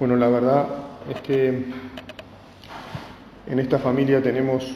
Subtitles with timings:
[0.00, 0.66] Bueno, la verdad
[1.14, 1.62] es que
[3.46, 4.74] en esta familia tenemos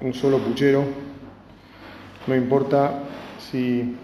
[0.00, 0.82] un solo puchero,
[2.26, 3.04] no importa
[3.38, 3.94] si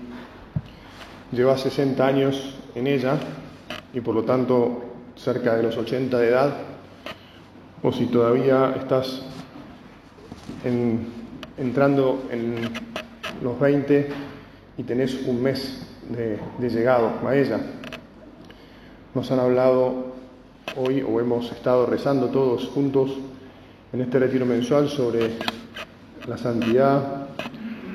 [1.33, 3.19] llevas 60 años en ella
[3.93, 4.85] y por lo tanto
[5.17, 6.55] cerca de los 80 de edad,
[7.83, 9.23] o si todavía estás
[11.59, 12.61] entrando en
[13.43, 14.09] los 20
[14.79, 17.59] y tenés un mes de, de llegado a ella.
[19.17, 20.11] Nos han hablado
[20.77, 23.11] hoy o hemos estado rezando todos juntos
[23.93, 25.31] en este retiro mensual sobre
[26.29, 27.29] la santidad,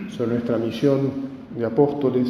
[0.10, 1.12] sobre nuestra misión
[1.58, 2.28] de apóstoles,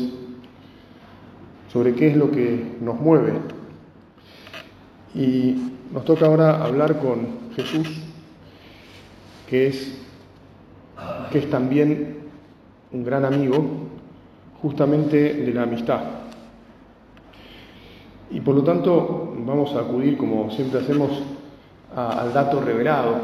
[1.71, 3.33] sobre qué es lo que nos mueve.
[5.15, 7.87] Y nos toca ahora hablar con Jesús,
[9.49, 9.97] que es,
[11.31, 12.17] que es también
[12.91, 13.65] un gran amigo
[14.61, 16.24] justamente de la amistad.
[18.31, 21.21] Y por lo tanto vamos a acudir, como siempre hacemos,
[21.95, 23.17] al dato revelado,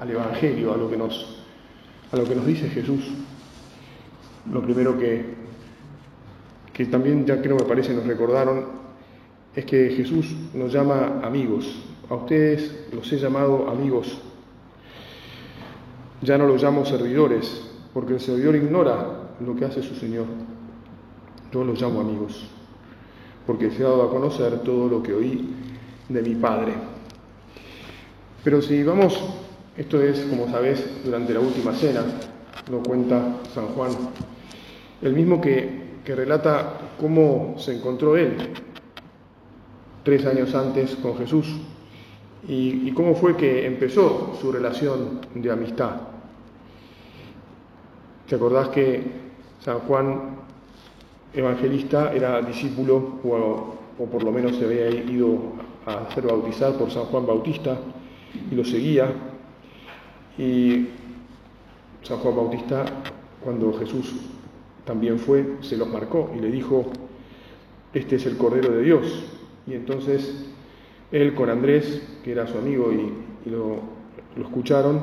[0.00, 1.42] al Evangelio, a lo, que nos,
[2.12, 3.00] a lo que nos dice Jesús.
[4.52, 5.24] Lo primero que,
[6.72, 8.84] que también ya creo me parece nos recordaron
[9.56, 11.82] es que Jesús nos llama amigos.
[12.10, 14.20] A ustedes los he llamado amigos.
[16.20, 20.26] Ya no los llamo servidores, porque el servidor ignora lo que hace su Señor.
[21.52, 22.50] Yo los llamo amigos
[23.46, 25.54] porque se ha dado a conocer todo lo que oí
[26.08, 26.72] de mi Padre.
[28.42, 29.18] Pero si vamos,
[29.76, 32.02] esto es, como sabes, durante la última cena,
[32.70, 33.92] lo cuenta San Juan,
[35.02, 38.36] el mismo que, relata cómo se encontró él
[40.02, 41.46] tres años antes con Jesús
[42.46, 45.92] y, y cómo fue que empezó su relación de amistad.
[48.28, 49.02] ¿Te acordás que
[49.60, 50.36] San Juan
[51.34, 55.38] evangelista era discípulo, o, por lo menos se había ido
[55.86, 57.78] a ser bautizar por San Juan Bautista
[58.50, 59.12] y lo seguía.
[60.38, 60.88] Y
[62.02, 62.84] San Juan Bautista,
[63.42, 64.14] cuando Jesús
[64.84, 66.86] también fue, se los marcó y le dijo,
[67.92, 69.24] este es el Cordero de Dios.
[69.66, 70.46] Y entonces
[71.10, 73.78] él con Andrés, que era su amigo y, lo,
[74.36, 75.00] lo escucharon,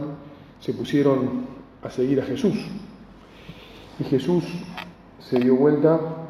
[0.59, 1.46] se pusieron
[1.84, 2.56] a seguir a Jesús.
[4.00, 4.44] Y Jesús
[5.19, 6.21] se dio vuelta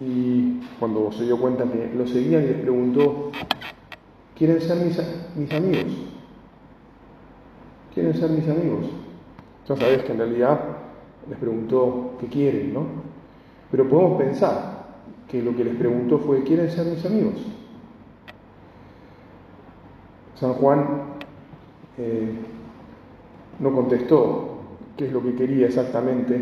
[0.00, 3.30] y cuando se dio cuenta que lo seguían, le preguntó,
[4.36, 4.98] ¿quieren ser mis,
[5.36, 5.92] mis amigos?
[7.92, 8.86] ¿Quieren ser mis amigos?
[9.68, 10.60] Ya sabes que en realidad
[11.28, 12.86] les preguntó qué quieren, ¿no?
[13.70, 14.80] Pero podemos pensar
[15.28, 17.34] que lo que les preguntó fue, ¿quieren ser mis amigos?
[20.34, 20.86] San Juan
[21.98, 22.32] eh,
[23.58, 24.60] no contestó
[24.96, 26.40] qué es lo que quería exactamente,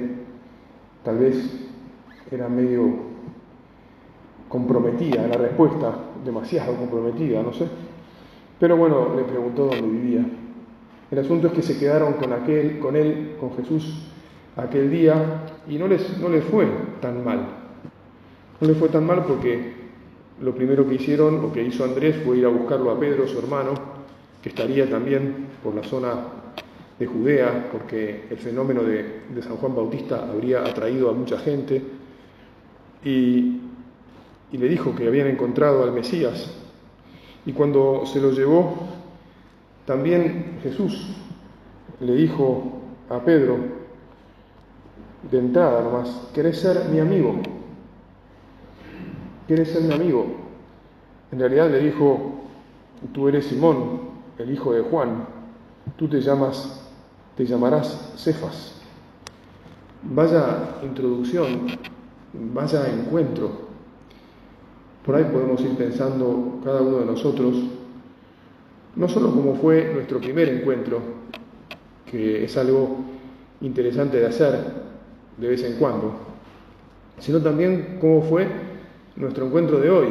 [1.03, 1.69] tal vez
[2.31, 3.08] era medio
[4.49, 5.95] comprometida la respuesta,
[6.25, 7.67] demasiado comprometida, no sé.
[8.59, 10.25] Pero bueno, le preguntó dónde vivía.
[11.11, 14.11] El asunto es que se quedaron con, aquel, con él, con Jesús,
[14.57, 16.67] aquel día y no les, no les fue
[17.01, 17.47] tan mal.
[18.61, 19.75] No les fue tan mal porque
[20.41, 23.39] lo primero que hicieron, lo que hizo Andrés, fue ir a buscarlo a Pedro, su
[23.39, 23.75] hermano,
[24.43, 26.15] que estaría también por la zona
[26.99, 31.83] de Judea, porque el fenómeno de San Juan Bautista habría atraído a mucha gente
[33.05, 33.68] y,
[34.57, 36.51] le dijo que habían encontrado al Mesías.
[37.45, 38.75] Y cuando se lo llevó,
[39.85, 41.15] también Jesús
[42.01, 43.59] le dijo a Pedro,
[45.31, 47.35] de entrada nomás, ¿querés ser mi amigo?
[49.47, 50.27] ¿Quieres ser mi amigo?
[51.33, 52.41] En realidad le dijo,
[53.13, 54.01] tú eres Simón,
[54.39, 55.27] el hijo de Juan,
[55.97, 56.89] tú te llamas,
[57.37, 58.81] te llamarás Cefas.
[60.03, 61.67] Vaya introducción
[62.33, 63.68] vaya encuentro.
[65.05, 67.57] Por ahí podemos ir pensando cada uno de nosotros,
[68.97, 71.01] no solo como fue nuestro primer encuentro,
[72.11, 72.99] que es algo
[73.61, 74.59] interesante de hacer
[75.37, 76.13] de vez en cuando,
[77.19, 78.47] sino también cómo fue
[79.17, 80.09] nuestro encuentro de hoy,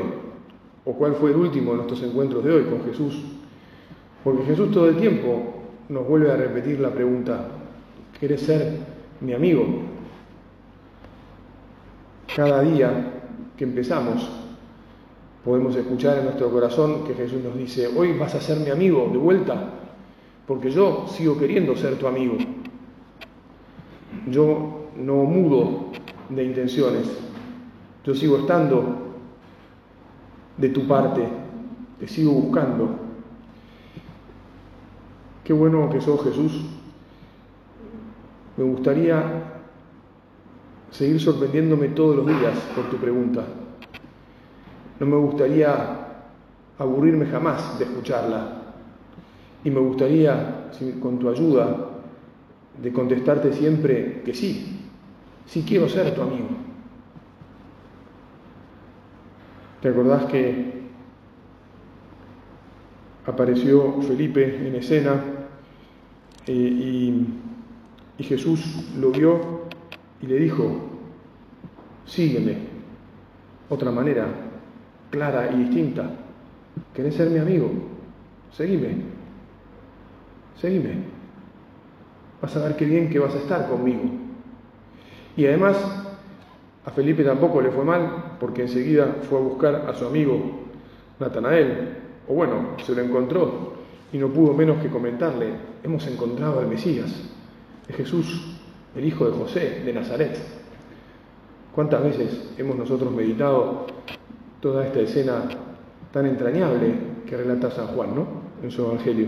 [0.85, 3.21] o cuál fue el último de nuestros encuentros de hoy con Jesús.
[4.23, 5.53] Porque Jesús todo el tiempo
[5.89, 7.47] nos vuelve a repetir la pregunta,
[8.19, 8.77] ¿quieres ser
[9.21, 9.87] mi amigo?
[12.37, 12.91] cada día
[13.57, 14.29] que empezamos,
[15.47, 19.07] Podemos escuchar en nuestro corazón que Jesús nos dice, hoy vas a ser mi amigo
[19.09, 19.75] de vuelta,
[20.45, 22.35] porque yo sigo queriendo ser tu amigo.
[24.29, 25.91] Yo no mudo
[26.27, 27.07] de intenciones,
[28.03, 29.13] yo sigo estando
[30.57, 31.25] de tu parte,
[31.97, 32.89] te sigo buscando.
[35.45, 36.65] Qué bueno que sos Jesús.
[38.57, 39.23] Me gustaría
[40.91, 43.45] seguir sorprendiéndome todos los días por tu pregunta.
[44.99, 46.07] No me gustaría
[46.79, 48.61] aburrirme jamás de escucharla.
[49.63, 50.69] Y me gustaría,
[51.01, 51.89] con tu ayuda,
[52.81, 54.79] de contestarte siempre que sí,
[55.45, 56.47] sí quiero ser tu amigo.
[59.81, 60.77] ¿Te acordás que
[63.25, 65.21] apareció Felipe en escena
[66.45, 67.27] eh, y,
[68.17, 69.67] y Jesús lo vio
[70.21, 70.65] y le dijo,
[72.05, 72.57] sígueme,
[73.69, 74.46] otra manera
[75.09, 76.09] clara y distinta.
[76.93, 77.69] ¿Querés ser mi amigo?
[78.51, 78.97] Seguime,
[80.59, 81.17] seguime.
[82.41, 84.03] Vas a ver qué bien que vas a estar conmigo.
[85.35, 85.77] Y además
[86.85, 90.67] a Felipe tampoco le fue mal, porque enseguida fue a buscar a su amigo
[91.19, 93.73] Natanael, o bueno, se lo encontró
[94.13, 95.51] y no pudo menos que comentarle,
[95.83, 97.29] hemos encontrado al Mesías,
[97.87, 98.57] es Jesús,
[98.95, 100.37] el hijo de José, de Nazaret.
[101.75, 103.85] ¿Cuántas veces hemos nosotros meditado
[104.61, 105.43] toda esta escena
[106.11, 106.93] tan entrañable
[107.27, 108.27] que relata San Juan, ¿no?
[108.63, 109.27] En su Evangelio.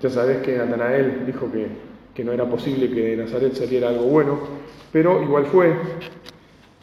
[0.00, 1.68] Ya sabes que Natanael dijo que,
[2.14, 4.38] que no era posible que de Nazaret saliera algo bueno,
[4.92, 5.74] pero igual fue.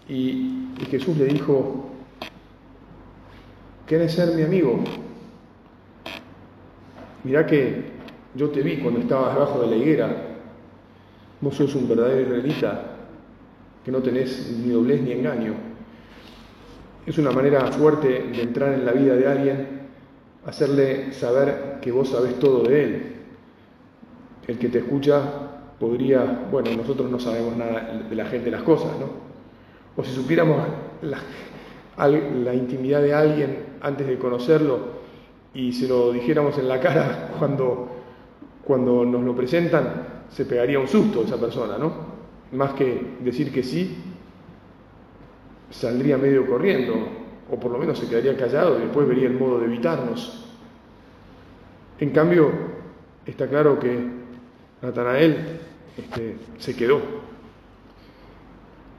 [0.07, 0.55] Y,
[0.89, 1.89] Jesús le dijo,
[3.85, 4.79] ¿quieres ser mi amigo?
[7.25, 7.83] Mirá que
[8.33, 10.09] yo te vi cuando estabas debajo de la higuera.
[11.41, 12.95] Vos sos un verdadero israelita,
[13.83, 15.68] que no tenés ni doblez ni engaño.
[17.09, 19.67] Es una manera fuerte de entrar en la vida de alguien,
[20.45, 23.15] hacerle saber que vos sabés todo de él.
[24.47, 25.19] El que te escucha
[25.79, 29.07] podría, bueno, nosotros no sabemos nada de la gente las cosas, ¿no?
[29.97, 30.61] O si supiéramos
[31.01, 34.77] la, intimidad de alguien antes de conocerlo
[35.55, 37.87] y se lo dijéramos en la cara cuando,
[38.63, 41.91] cuando nos lo presentan, se pegaría un susto esa persona, ¿no?
[42.51, 43.97] Más que decir que sí,
[45.71, 46.93] saldría medio corriendo,
[47.51, 50.45] o por lo menos se quedaría callado y después vería el modo de evitarnos.
[51.99, 52.51] En cambio,
[53.25, 53.99] está claro que
[54.81, 55.59] Natanael
[55.97, 57.01] este, se quedó.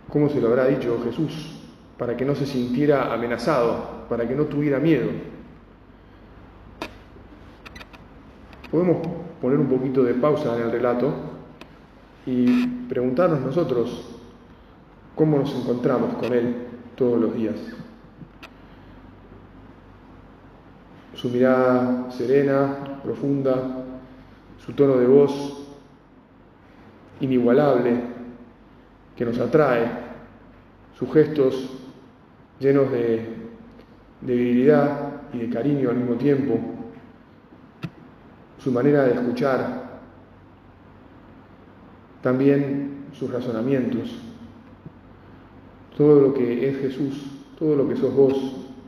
[0.09, 1.61] ¿Cómo se lo habrá dicho Jesús?
[1.97, 5.09] Para que no se sintiera amenazado, para que no tuviera miedo.
[8.71, 9.07] Podemos
[9.41, 11.13] poner un poquito de pausa en el relato
[12.27, 14.20] y preguntarnos nosotros
[15.15, 16.67] cómo nos encontramos con Él
[16.97, 17.57] todos los días.
[21.15, 23.85] Su mirada serena, profunda,
[24.65, 25.67] su tono de voz
[27.21, 28.01] inigualable
[29.17, 29.91] que nos atrae,
[30.99, 31.77] sus gestos
[32.59, 33.41] llenos de,
[34.21, 36.59] debilidad y de cariño al mismo tiempo,
[38.59, 40.01] su manera de escuchar,
[42.23, 44.30] también sus razonamientos,
[46.01, 47.27] todo lo que es Jesús,
[47.59, 48.33] todo lo que sos vos,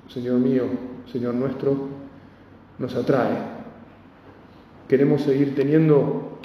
[0.09, 0.63] Señor mío,
[1.13, 1.77] Señor nuestro,
[2.79, 3.37] nos atrae.
[4.89, 6.39] Queremos seguir teniendo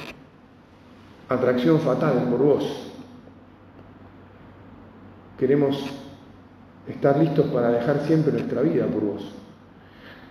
[1.30, 2.92] atracción fatal por vos.
[5.40, 5.82] Queremos
[6.90, 9.36] estar listos para dejar siempre nuestra vida por vos.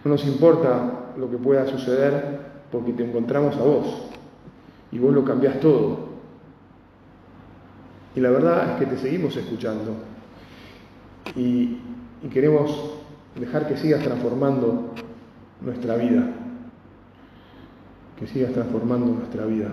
[0.05, 2.41] No nos importa lo que pueda suceder
[2.71, 4.11] porque te encontramos a vos
[4.93, 6.11] y vos lo cambiás todo.
[8.15, 10.16] Y la verdad es que te seguimos escuchando
[11.35, 11.79] y,
[12.33, 12.95] queremos
[13.39, 14.93] dejar que sigas transformando
[15.61, 16.29] nuestra vida,
[18.19, 19.71] que sigas transformando nuestra vida.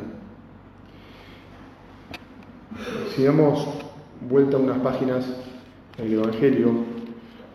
[3.16, 3.68] Si damos
[4.30, 5.26] vuelta a unas páginas
[5.98, 6.72] del Evangelio,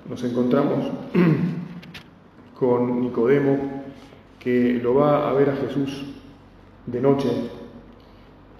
[0.09, 0.90] nos encontramos
[2.59, 3.83] con Nicodemo,
[4.38, 6.07] que lo va a ver a Jesús
[6.87, 7.28] de noche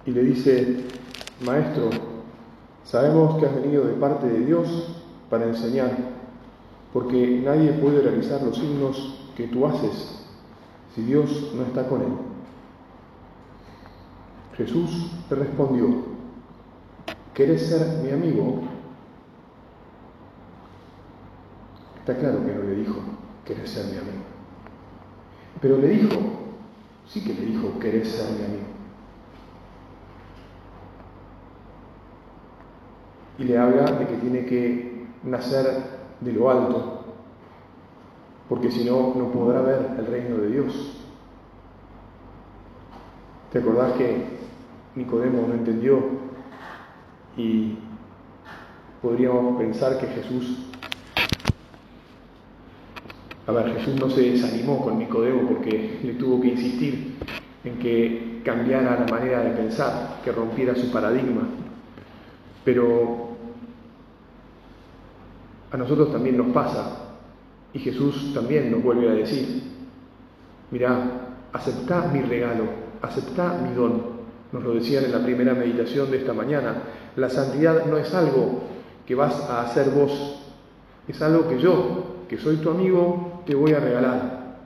[0.05, 0.77] y le dice,
[1.45, 1.89] Maestro,
[2.83, 4.98] sabemos que has venido de parte de Dios
[5.29, 5.91] para enseñar,
[6.91, 10.25] porque nadie puede realizar los signos que tú haces
[10.95, 12.13] si Dios no está con él.
[14.57, 16.09] Jesús le respondió,
[17.39, 18.63] ¿Querés ser mi amigo?
[21.99, 22.99] Está claro que no le dijo,
[23.45, 24.25] ¿querés ser mi amigo?
[25.61, 26.19] Pero le dijo,
[27.07, 28.65] sí que le dijo, ¿querés ser mi amigo?
[33.37, 34.88] Y le habla de que tiene que
[35.23, 37.05] nacer de lo alto,
[38.47, 40.95] porque si no, no podrá ver el reino de Dios.
[43.51, 44.39] ¿Te acordás que
[44.95, 46.03] Nicodemo no entendió
[47.37, 47.77] y
[49.01, 50.65] podríamos pensar que Jesús,
[53.47, 57.17] a ver, Jesús no se desanimó con Nicodemo porque le tuvo que insistir
[57.63, 61.47] en que cambiara la manera de pensar, que rompiera su paradigma.
[62.63, 63.28] Pero
[65.71, 67.09] a nosotros también nos pasa
[67.73, 69.63] y Jesús también nos vuelve a decir,
[70.71, 72.63] mirá, aceptá mi regalo,
[73.01, 74.19] aceptá mi don.
[74.51, 76.81] Nos lo decían en la primera meditación de esta mañana.
[77.15, 78.63] La santidad no es algo
[79.05, 80.43] que vas a hacer vos,
[81.07, 84.57] es algo que yo, que soy tu amigo, te voy a regalar.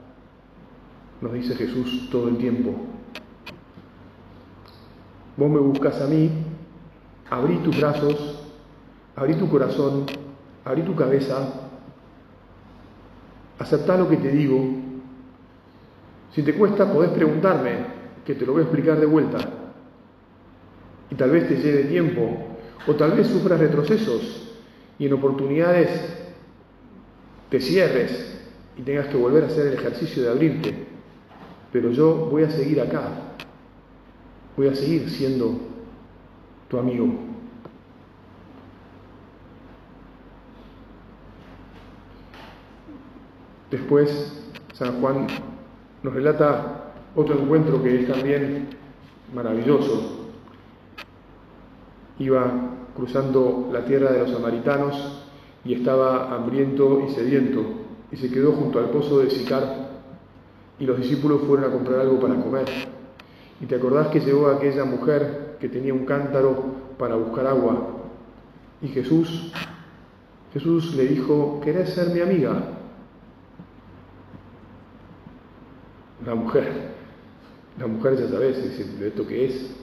[1.20, 2.74] Nos dice Jesús todo el tiempo.
[5.36, 6.30] Vos me buscas a mí,
[7.30, 8.40] abrí tus brazos,
[9.16, 10.06] abrí tu corazón,
[10.66, 11.70] abrí tu cabeza,
[13.60, 14.64] aceptá lo que te digo.
[16.32, 17.94] Si te cuesta, podés preguntarme,
[18.26, 19.38] que te lo voy a explicar de vuelta.
[21.10, 22.38] Y tal vez te lleve tiempo,
[22.88, 24.44] o tal vez sufras retrocesos
[25.00, 25.90] y en oportunidades
[27.50, 28.42] te cierres
[28.78, 30.74] y tengas que volver a hacer el ejercicio de abrirte.
[31.72, 33.10] Pero yo voy a seguir acá,
[34.56, 35.60] voy a seguir siendo
[36.68, 37.33] tu amigo.
[43.74, 44.32] Después,
[44.74, 45.26] San Juan
[46.04, 48.68] nos relata otro encuentro que es también
[49.34, 50.30] maravilloso.
[52.20, 52.52] Iba
[52.96, 55.26] cruzando la tierra de los samaritanos
[55.66, 57.64] y estaba hambriento y sediento
[58.12, 59.90] y se quedó junto al pozo de Sicar
[60.78, 62.68] y los discípulos fueron a comprar algo para comer.
[63.60, 66.64] Y te acordás que llegó aquella mujer que tenía un cántaro
[67.00, 67.88] para buscar agua
[68.84, 69.52] y Jesús
[70.54, 72.73] Jesús le dijo, ¿querés ser mi amiga?
[76.26, 76.72] La mujer,
[77.80, 79.76] la mujer ya sabes, dice, ¿esto qué es?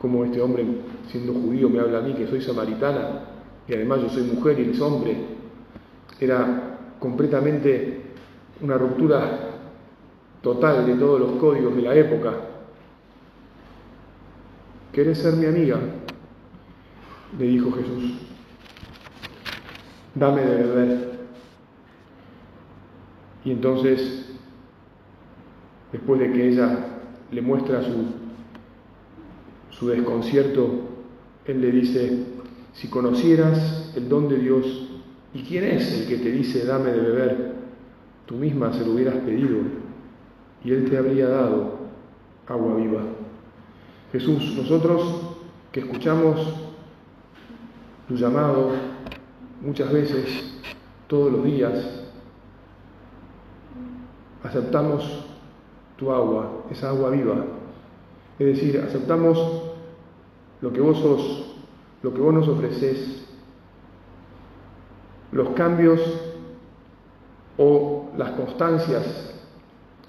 [0.00, 0.64] ¿Cómo este hombre,
[1.08, 3.24] siendo judío, me habla a mí que soy samaritana
[3.66, 5.16] y además yo soy mujer y él es hombre?
[6.20, 8.02] Era completamente
[8.60, 9.48] una ruptura
[10.42, 12.32] total de todos los códigos de la época.
[14.92, 15.78] ¿Querés ser mi amiga?
[17.38, 18.14] Le dijo Jesús.
[20.14, 21.07] Dame de beber.
[23.48, 24.26] Y entonces,
[25.90, 27.00] después de que ella
[27.32, 28.12] le muestra su,
[29.70, 30.68] su desconcierto,
[31.46, 32.26] él le dice,
[32.74, 34.90] si conocieras el don de Dios
[35.32, 37.52] y quién es el que te dice dame de beber,
[38.26, 39.60] tú misma se lo hubieras pedido
[40.62, 41.88] y él te habría dado
[42.46, 43.00] agua viva.
[44.12, 45.22] Jesús, nosotros
[45.72, 46.54] que escuchamos
[48.08, 48.72] tu llamado
[49.62, 50.60] muchas veces,
[51.06, 51.97] todos los días,
[54.48, 55.24] aceptamos
[55.96, 57.44] tu agua, esa agua viva.
[58.38, 59.38] Es decir, aceptamos
[60.60, 61.56] lo que vos sos,
[62.02, 63.26] lo que vos nos ofreces,
[65.32, 66.00] los cambios
[67.58, 69.34] o las constancias,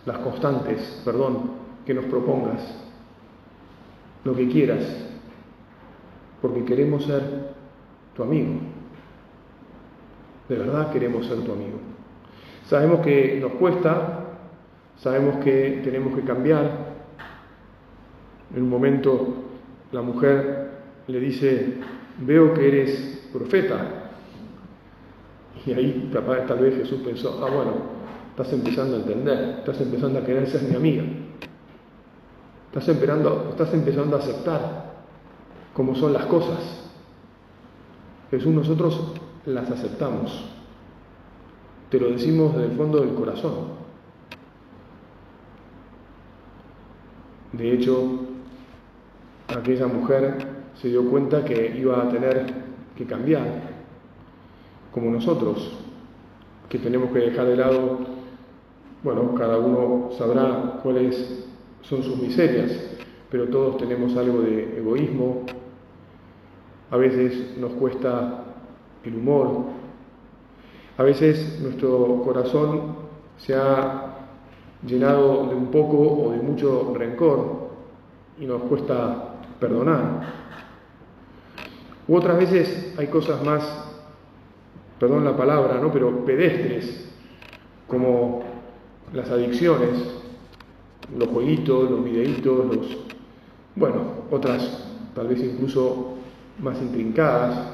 [0.05, 1.51] las constantes, perdón,
[1.85, 2.61] que nos propongas,
[4.23, 4.85] lo que quieras,
[6.41, 7.55] porque queremos ser
[8.15, 8.53] tu amigo.
[10.47, 11.77] De verdad queremos ser tu amigo.
[12.69, 14.18] Sabemos que nos cuesta,
[15.01, 16.89] sabemos que tenemos que cambiar.
[18.55, 19.35] En un momento
[19.91, 20.69] la mujer
[21.07, 21.75] le dice,
[22.19, 24.11] veo que eres profeta.
[25.65, 26.09] Y ahí
[26.47, 27.73] tal vez Jesús pensó, ah bueno,
[28.31, 31.03] estás empezando a entender, estás empezando a querer ser mi amiga.
[32.67, 34.93] Estás empezando, estás empezando a aceptar
[35.73, 36.89] cómo son las cosas.
[38.31, 39.13] Jesús nosotros
[39.45, 40.45] las aceptamos.
[41.89, 43.78] Te lo decimos desde el fondo del corazón.
[47.53, 48.27] De hecho,
[49.47, 50.37] aquella mujer
[50.75, 52.45] se dio cuenta que iba a tener
[52.95, 53.47] que cambiar,
[54.91, 55.77] como nosotros,
[56.69, 57.99] que tenemos que dejar de lado,
[59.03, 61.47] bueno, cada uno sabrá cuáles
[61.81, 62.71] son sus miserias,
[63.31, 65.45] pero todos tenemos algo de egoísmo,
[66.91, 68.43] a veces nos cuesta
[69.03, 69.65] el humor,
[70.97, 72.95] a veces nuestro corazón
[73.37, 74.08] se ha
[74.85, 77.69] llenado de un poco o de mucho rencor
[78.39, 80.33] y nos cuesta perdonar.
[82.07, 83.63] U otras veces hay cosas más,
[84.99, 85.91] perdón la palabra, ¿no?
[85.91, 87.07] pero pedestres,
[87.87, 88.43] como
[89.13, 90.19] las adicciones,
[91.17, 92.97] los jueguitos, los videitos, los,
[93.75, 96.13] bueno, otras tal vez incluso
[96.59, 97.73] más intrincadas,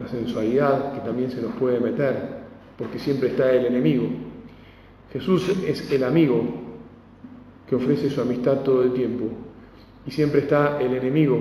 [0.00, 2.44] la sensualidad que también se nos puede meter,
[2.76, 4.08] porque siempre está el enemigo.
[5.14, 6.42] Jesús es el amigo
[7.68, 9.26] que ofrece su amistad todo el tiempo
[10.04, 11.40] y siempre está el enemigo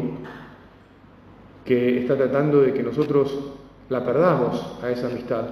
[1.65, 3.35] que está tratando de que nosotros
[3.89, 5.45] la perdamos a esa amistad,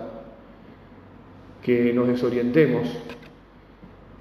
[1.64, 2.96] que nos desorientemos,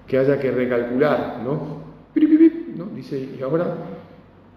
[0.06, 1.80] que haya que recalcular, ¿no?
[2.76, 2.86] ¿no?
[2.94, 3.76] Dice, y ahora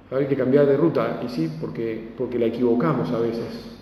[0.09, 3.77] hay que cambiar de ruta, y sí, porque, porque la equivocamos a veces.